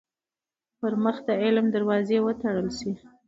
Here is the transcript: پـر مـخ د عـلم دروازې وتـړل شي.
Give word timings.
پـر 0.79 0.93
مـخ 1.03 1.17
د 1.27 1.29
عـلم 1.41 1.67
دروازې 1.75 2.17
وتـړل 2.21 2.69
شي. 2.79 2.91